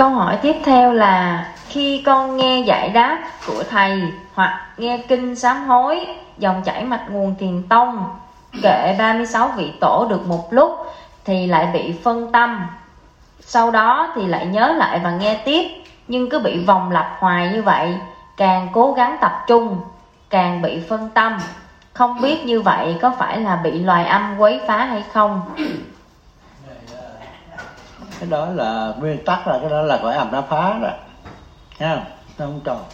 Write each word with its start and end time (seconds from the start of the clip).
Câu 0.00 0.10
hỏi 0.10 0.38
tiếp 0.42 0.56
theo 0.64 0.92
là, 0.92 1.46
khi 1.68 2.02
con 2.06 2.36
nghe 2.36 2.60
giải 2.60 2.88
đáp 2.88 3.18
của 3.46 3.62
thầy 3.70 4.02
hoặc 4.34 4.66
nghe 4.76 4.98
kinh 5.08 5.36
sám 5.36 5.64
hối, 5.64 6.06
dòng 6.38 6.62
chảy 6.64 6.84
mạch 6.84 7.10
nguồn 7.10 7.34
thiền 7.38 7.62
tông 7.68 8.04
kệ 8.62 8.96
36 8.98 9.48
vị 9.56 9.72
tổ 9.80 10.06
được 10.10 10.26
một 10.26 10.52
lúc 10.52 10.86
thì 11.24 11.46
lại 11.46 11.68
bị 11.72 11.94
phân 12.04 12.32
tâm. 12.32 12.66
Sau 13.40 13.70
đó 13.70 14.12
thì 14.14 14.26
lại 14.26 14.46
nhớ 14.46 14.72
lại 14.72 15.00
và 15.04 15.10
nghe 15.10 15.42
tiếp, 15.44 15.68
nhưng 16.08 16.30
cứ 16.30 16.38
bị 16.38 16.64
vòng 16.64 16.90
lặp 16.90 17.16
hoài 17.18 17.48
như 17.48 17.62
vậy, 17.62 17.98
càng 18.36 18.68
cố 18.72 18.92
gắng 18.92 19.16
tập 19.20 19.44
trung, 19.46 19.80
càng 20.30 20.62
bị 20.62 20.80
phân 20.88 21.08
tâm. 21.14 21.38
Không 21.92 22.20
biết 22.20 22.44
như 22.44 22.60
vậy 22.60 22.98
có 23.02 23.12
phải 23.18 23.40
là 23.40 23.56
bị 23.56 23.70
loài 23.70 24.04
âm 24.04 24.38
quấy 24.38 24.60
phá 24.66 24.84
hay 24.84 25.04
không? 25.12 25.42
Cái 28.20 28.28
đó 28.30 28.46
là 28.46 28.94
nguyên 28.98 29.24
tắc 29.24 29.48
là 29.48 29.58
cái 29.58 29.70
đó 29.70 29.82
là 29.82 29.98
cõi 30.02 30.14
âm 30.14 30.32
nó 30.32 30.42
phá 30.42 30.78
rồi. 30.78 30.90
Nha 31.78 32.04
nó 32.38 32.46
không 32.46 32.60
tròn 32.64 32.84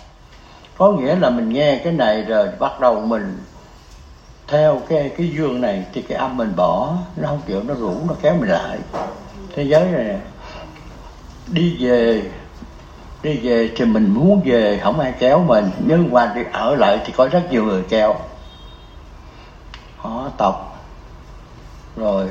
có 0.79 0.93
nghĩa 0.93 1.17
là 1.17 1.31
mình 1.31 1.49
nghe 1.49 1.81
cái 1.85 1.93
này 1.93 2.23
rồi 2.23 2.49
bắt 2.59 2.81
đầu 2.81 3.01
mình 3.01 3.39
theo 4.49 4.83
cái 4.89 5.11
cái 5.19 5.29
dương 5.29 5.61
này 5.61 5.85
thì 5.93 6.03
cái 6.03 6.19
âm 6.19 6.37
mình 6.37 6.53
bỏ. 6.57 6.95
Nó 7.17 7.29
không 7.29 7.41
chịu 7.47 7.63
nó 7.63 7.75
rủ, 7.75 7.95
nó 8.09 8.15
kéo 8.23 8.35
mình 8.35 8.51
lại. 8.51 8.79
Thế 9.55 9.63
giới 9.63 9.85
này 9.85 10.17
đi 11.47 11.77
về 11.81 12.23
đi 13.23 13.37
về 13.43 13.71
thì 13.77 13.85
mình 13.85 14.15
muốn 14.15 14.43
về, 14.45 14.81
không 14.83 15.01
ai 15.01 15.15
kéo 15.19 15.39
mình. 15.39 15.71
Nhưng 15.79 16.13
mà 16.13 16.33
đi 16.35 16.43
ở 16.53 16.75
lại 16.75 17.01
thì 17.07 17.13
có 17.17 17.29
rất 17.33 17.43
nhiều 17.51 17.65
người 17.65 17.83
kéo. 17.89 18.15
Họ 19.97 20.29
tộc 20.37 20.76
rồi 21.97 22.29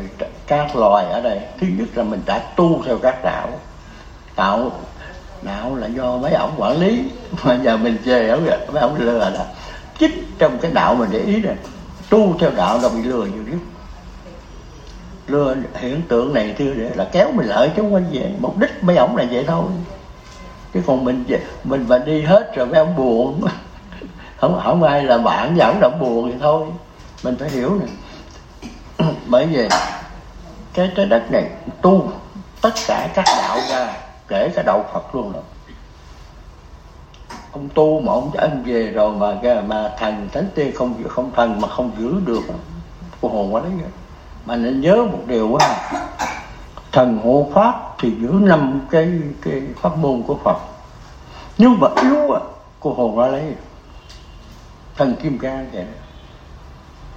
các 0.47 0.75
loài 0.75 1.05
ở 1.05 1.21
đây, 1.21 1.39
thứ 1.59 1.67
nhất 1.77 1.87
là 1.95 2.03
mình 2.03 2.21
đã 2.25 2.39
tu 2.55 2.83
theo 2.85 2.97
các 2.97 3.23
đạo. 3.23 3.49
Đạo 4.35 4.71
đạo 5.41 5.75
là 5.75 5.87
do 5.87 6.17
mấy 6.17 6.33
ông 6.33 6.53
quản 6.57 6.79
lý. 6.79 7.03
Mà 7.43 7.59
giờ 7.63 7.77
mình 7.77 7.97
về 8.03 8.29
ở 8.29 8.39
mấy 8.73 8.81
ông 8.81 8.95
lừa 8.95 9.29
là 9.29 9.45
chính 9.99 10.33
trong 10.37 10.57
cái 10.59 10.71
đạo 10.71 10.95
mình 10.95 11.09
để 11.11 11.19
ý 11.19 11.41
này 11.41 11.55
tu 12.09 12.35
theo 12.39 12.51
đạo 12.51 12.79
là 12.81 12.89
bị 12.89 13.03
lừa 13.03 13.25
nhiều 13.25 13.43
nhất. 13.51 13.59
Lừa 15.27 15.55
hiện 15.73 16.01
tượng 16.07 16.33
này 16.33 16.55
thưa 16.57 16.73
để 16.73 16.91
là 16.95 17.09
kéo 17.11 17.31
mình 17.31 17.47
lại 17.47 17.71
chứ 17.75 17.81
không 17.81 17.93
phải 17.93 18.03
về. 18.11 18.31
Mục 18.39 18.57
đích 18.57 18.83
mấy 18.83 18.97
ông 18.97 19.15
là 19.15 19.25
vậy 19.31 19.43
thôi. 19.47 19.63
Chứ 20.73 20.81
còn 20.87 21.05
mình 21.05 21.23
mình 21.63 21.85
mà 21.87 21.97
đi 21.97 22.21
hết 22.21 22.55
rồi 22.55 22.67
mấy 22.67 22.79
ông 22.79 22.95
buồn. 22.95 23.41
Không 24.37 24.61
không 24.63 24.83
ai 24.83 25.03
là 25.03 25.17
bạn 25.17 25.57
dẫn 25.57 25.79
động 25.79 25.99
buồn 25.99 26.31
thì 26.31 26.37
thôi. 26.41 26.65
Mình 27.23 27.35
phải 27.39 27.49
hiểu 27.49 27.79
nè. 27.79 27.85
bởi 29.27 29.45
vì 29.45 29.67
cái 30.73 30.91
trái 30.95 31.05
đất 31.05 31.31
này 31.31 31.49
tu 31.81 32.11
tất 32.61 32.73
cả 32.87 33.09
các 33.15 33.25
đạo 33.25 33.59
ra 33.69 33.93
kể 34.27 34.51
cả 34.55 34.63
đạo 34.63 34.85
Phật 34.93 35.15
luôn 35.15 35.31
rồi. 35.31 35.43
Ông 37.51 37.69
tu 37.73 38.01
mà 38.01 38.13
ông 38.13 38.31
anh 38.37 38.63
về 38.65 38.91
rồi 38.91 39.15
mà 39.15 39.61
mà 39.67 39.91
thần 39.97 40.29
thánh 40.33 40.47
tiên 40.55 40.71
không 40.75 41.03
không 41.09 41.31
thần 41.35 41.61
mà 41.61 41.67
không 41.67 41.91
giữ 41.99 42.19
được 42.25 42.41
cô 43.21 43.29
hồn 43.29 43.53
quá 43.53 43.61
đấy 43.61 43.71
mà 44.45 44.55
nên 44.55 44.81
nhớ 44.81 44.95
một 44.95 45.19
điều 45.27 45.49
quá 45.49 45.89
thần 46.95 47.19
hộ 47.23 47.47
pháp 47.53 47.95
thì 47.99 48.11
giữ 48.21 48.29
năm 48.41 48.81
cái 48.91 49.09
cái 49.41 49.61
pháp 49.81 49.97
môn 49.97 50.23
của 50.27 50.37
Phật. 50.43 50.57
Nhưng 51.57 51.79
mà 51.79 51.87
yếu 52.01 52.31
à, 52.31 52.39
cô 52.79 52.93
hồn 52.93 53.17
ra 53.17 53.27
lấy. 53.27 53.53
Thần 54.97 55.15
kim 55.15 55.39
cang 55.39 55.69
vậy 55.73 55.85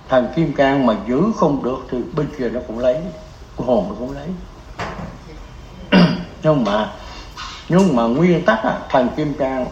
thần 0.08 0.28
kim 0.36 0.52
cang 0.52 0.86
mà 0.86 0.96
giữ 1.08 1.22
không 1.36 1.64
được 1.64 1.78
thì 1.90 1.98
bên 2.16 2.28
kia 2.38 2.48
nó 2.48 2.60
cũng 2.66 2.78
lấy 2.78 2.96
của 3.56 3.64
hồn 3.64 3.86
nó 3.88 3.94
cũng 3.98 4.14
lấy. 4.14 4.28
Nhưng 6.42 6.64
mà 6.64 6.90
nhưng 7.68 7.96
mà 7.96 8.02
nguyên 8.02 8.44
tắc 8.44 8.64
là 8.64 8.80
thần 8.90 9.08
kim 9.16 9.34
cang 9.34 9.66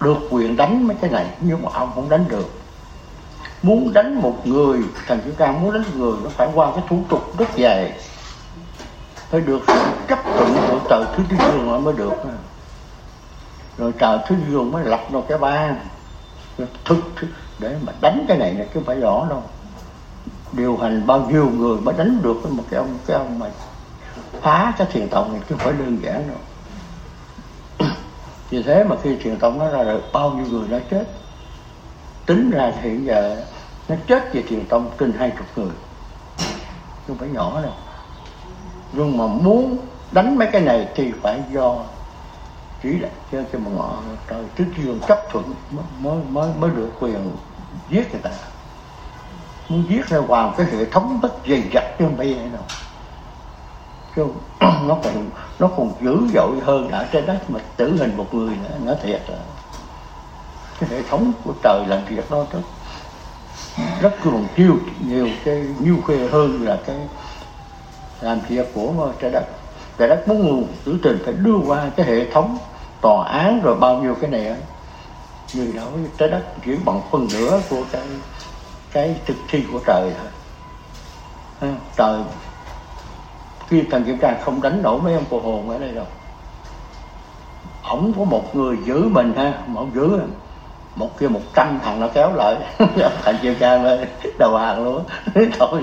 được 0.00 0.16
quyền 0.30 0.56
đánh 0.56 0.86
mấy 0.88 0.96
cái 1.00 1.10
này, 1.10 1.26
nhưng 1.40 1.62
mà 1.62 1.70
ông 1.72 1.90
không 1.94 2.08
đánh 2.08 2.24
được. 2.28 2.50
Muốn 3.62 3.92
đánh 3.92 4.14
một 4.22 4.46
người 4.46 4.80
thần 5.06 5.20
kim 5.20 5.34
cang 5.34 5.62
muốn 5.62 5.72
đánh 5.72 5.84
người 5.94 6.12
nó 6.24 6.30
phải 6.30 6.48
qua 6.54 6.70
cái 6.74 6.84
thủ 6.88 7.02
tục 7.08 7.38
rất 7.38 7.56
dài 7.56 7.92
phải 9.30 9.40
được 9.40 9.60
sự 9.66 9.80
chấp 10.08 10.18
thuận 10.24 10.56
của 10.70 10.80
trời 10.90 11.04
thứ 11.16 11.22
tư 11.28 11.36
dương 11.40 11.84
mới 11.84 11.94
được. 11.94 12.12
Rồi 13.78 13.92
trời 13.98 14.18
thứ 14.26 14.36
dương 14.50 14.72
mới 14.72 14.84
lập 14.84 15.00
ra 15.12 15.20
cái 15.28 15.38
ban, 15.38 15.76
thực 16.84 17.00
để 17.58 17.76
mà 17.86 17.92
đánh 18.00 18.24
cái 18.28 18.38
này 18.38 18.52
này 18.52 18.68
chứ 18.74 18.80
phải 18.86 19.00
rõ 19.00 19.26
đâu 19.30 19.42
điều 20.52 20.76
hành 20.76 21.06
bao 21.06 21.30
nhiêu 21.30 21.50
người 21.50 21.76
mới 21.80 21.94
đánh 21.98 22.22
được 22.22 22.50
một 22.50 22.64
cái 22.70 22.78
ông 22.78 22.98
cái 23.06 23.16
ông 23.16 23.38
mà 23.38 23.46
phá 24.42 24.72
cái 24.78 24.86
thiền 24.92 25.08
tông 25.08 25.32
này 25.32 25.40
chứ 25.48 25.56
không 25.58 25.58
phải 25.58 25.72
đơn 25.72 25.98
giản 26.02 26.28
đâu. 26.28 26.38
Vì 28.50 28.62
thế 28.62 28.84
mà 28.84 28.96
khi 29.02 29.16
truyền 29.24 29.38
tông 29.38 29.58
nó 29.58 29.68
ra 29.70 29.84
được, 29.84 30.02
bao 30.12 30.30
nhiêu 30.30 30.46
người 30.50 30.68
đã 30.68 30.78
chết? 30.90 31.04
Tính 32.26 32.50
ra 32.50 32.72
thì 32.82 32.90
hiện 32.90 33.06
giờ 33.06 33.44
nó 33.88 33.96
chết 34.06 34.34
về 34.34 34.44
truyền 34.48 34.66
tông 34.66 34.90
trên 34.98 35.12
hai 35.12 35.30
chục 35.30 35.46
người. 35.56 35.72
Không 37.06 37.16
phải 37.18 37.28
nhỏ 37.28 37.62
đâu. 37.62 37.72
Nhưng 38.92 39.18
mà 39.18 39.26
muốn 39.26 39.76
đánh 40.12 40.38
mấy 40.38 40.48
cái 40.52 40.60
này 40.60 40.88
thì 40.94 41.12
phải 41.22 41.40
do 41.52 41.76
chỉ 42.82 42.98
là 42.98 43.08
cho 43.32 43.38
cho 43.52 43.58
mà 43.58 43.70
ngọ 43.70 43.94
trời 44.28 44.44
trước 44.56 44.66
dương 44.76 45.00
chấp 45.08 45.18
thuận 45.30 45.54
mới 46.00 46.16
mới 46.30 46.50
mới 46.58 46.70
được 46.70 46.90
quyền 47.00 47.30
giết 47.90 48.12
người 48.12 48.20
ta 48.22 48.30
muốn 49.68 49.84
viết 49.88 50.06
ra 50.08 50.20
vào 50.20 50.54
cái 50.56 50.66
hệ 50.66 50.84
thống 50.84 51.18
rất 51.22 51.32
dày 51.48 51.62
dặt 51.74 51.84
chứ 51.98 52.04
không 52.04 52.16
phải 52.16 52.34
vậy 52.34 52.48
đâu 52.52 52.62
chứ 54.16 54.24
nó 54.60 54.96
còn 55.04 55.30
nó 55.58 55.68
còn 55.76 55.92
dữ 56.00 56.18
dội 56.34 56.60
hơn 56.64 56.90
ở 56.90 57.06
trên 57.12 57.26
đất 57.26 57.50
mà 57.50 57.60
tử 57.76 57.96
hình 57.98 58.16
một 58.16 58.34
người 58.34 58.56
nữa, 58.56 58.76
nó 58.84 58.92
thiệt 59.02 59.22
là 59.28 59.38
cái 60.80 60.90
hệ 60.90 61.02
thống 61.02 61.32
của 61.44 61.52
trời 61.62 61.84
làm 61.88 62.04
việc 62.04 62.30
đó 62.30 62.46
rất 62.52 62.60
rất 64.00 64.14
còn 64.24 64.46
chiêu 64.56 64.76
nhiều 65.00 65.28
cái 65.44 65.66
nhiêu 65.80 65.96
khê 66.08 66.28
hơn 66.32 66.62
là 66.62 66.78
cái 66.86 66.96
làm 68.20 68.40
việc 68.48 68.74
của 68.74 69.12
trái 69.20 69.30
đất. 69.30 69.44
Trái 69.98 70.08
đất 70.08 70.28
muốn 70.28 70.46
nguồn 70.46 70.66
tử 70.84 70.98
tình 71.02 71.18
phải 71.24 71.34
đưa 71.34 71.56
qua 71.66 71.90
cái 71.96 72.06
hệ 72.06 72.30
thống 72.32 72.58
tòa 73.00 73.28
án 73.28 73.60
rồi 73.62 73.76
bao 73.76 74.02
nhiêu 74.02 74.14
cái 74.20 74.30
này 74.30 74.56
người 75.54 75.72
đó 75.72 75.82
trái 76.18 76.28
đất 76.28 76.42
chỉ 76.64 76.76
bằng 76.84 77.00
phần 77.10 77.28
nửa 77.32 77.60
của 77.70 77.84
cái 77.92 78.02
cái 78.92 79.16
thực 79.26 79.36
thi 79.48 79.64
của 79.72 79.80
trời 79.86 80.12
thôi. 81.60 81.70
Trời, 81.96 82.20
khi 83.68 83.82
thần 83.90 84.04
kiểm 84.04 84.18
tra 84.18 84.34
không 84.44 84.62
đánh 84.62 84.82
nổi 84.82 85.00
mấy 85.00 85.14
ông 85.14 85.24
cô 85.30 85.40
hồn 85.40 85.70
ở 85.70 85.78
đây 85.78 85.90
đâu. 85.90 86.06
Ổng 87.82 88.12
có 88.18 88.24
một 88.24 88.56
người 88.56 88.76
giữ 88.84 89.08
mình 89.08 89.32
ha, 89.36 89.52
mà 89.66 89.80
ổng 89.80 89.90
giữ 89.94 90.20
một 90.96 91.18
kia 91.18 91.28
một 91.28 91.40
trăm 91.54 91.78
thằng 91.84 92.00
nó 92.00 92.08
kéo 92.14 92.32
lại. 92.34 92.56
Thành 93.22 93.38
kiểm 93.42 93.54
tra 93.54 93.76
lên 93.76 94.08
đầu 94.38 94.56
hàng 94.56 94.84
luôn. 94.84 95.04
Thôi. 95.58 95.82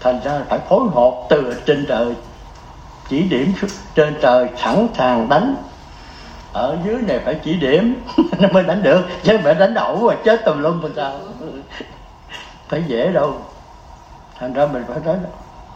Thành 0.00 0.20
ra 0.24 0.40
phải 0.48 0.58
phối 0.68 0.80
hợp 0.94 1.12
từ 1.28 1.62
trên 1.66 1.86
trời, 1.88 2.14
chỉ 3.08 3.22
điểm 3.22 3.52
trên 3.94 4.16
trời 4.20 4.48
sẵn 4.56 4.86
sàng 4.98 5.28
đánh. 5.28 5.56
Ở 6.52 6.76
dưới 6.84 6.96
này 7.02 7.18
phải 7.24 7.34
chỉ 7.44 7.54
điểm 7.54 8.02
nó 8.38 8.48
mới 8.52 8.62
đánh 8.62 8.82
được, 8.82 9.00
chứ 9.22 9.38
phải 9.44 9.54
đánh 9.54 9.74
ẩu 9.74 9.96
mà 10.08 10.14
chết 10.24 10.44
tùm 10.44 10.62
lum 10.62 10.82
làm 10.82 10.92
sao? 10.96 11.12
Phải 12.68 12.84
dễ 12.86 13.12
đâu. 13.12 13.34
Thành 14.38 14.52
ra 14.52 14.66
mình 14.66 14.84
phải 14.88 14.98
nói 15.04 15.16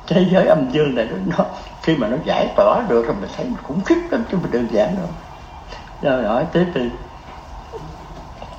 thế 0.07 0.27
giới 0.31 0.47
âm 0.47 0.71
dương 0.71 0.95
này 0.95 1.09
nó 1.27 1.45
khi 1.83 1.97
mà 1.97 2.09
nó 2.09 2.17
giải 2.25 2.49
tỏa 2.57 2.83
được 2.89 3.05
thì 3.09 3.15
mình 3.21 3.31
thấy 3.37 3.47
khủng 3.63 3.85
khiếp 3.85 3.99
lắm 4.11 4.25
chứ 4.31 4.39
mình 4.43 4.51
đơn 4.51 4.67
giản 4.71 4.97
đâu. 4.97 5.09
Rồi 6.03 6.25
hỏi 6.25 6.47
tiếp 6.53 6.67
đi. 6.75 6.91